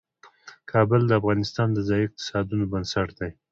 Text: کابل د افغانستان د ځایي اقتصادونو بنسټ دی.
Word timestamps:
کابل 0.71 1.01
د 1.07 1.11
افغانستان 1.19 1.67
د 1.73 1.79
ځایي 1.89 2.03
اقتصادونو 2.07 2.65
بنسټ 2.71 3.07
دی. 3.19 3.31